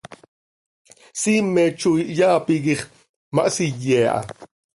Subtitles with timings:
[1.19, 2.81] Siimet zo hiyaa piquix,
[3.33, 4.21] ma hsiye aha.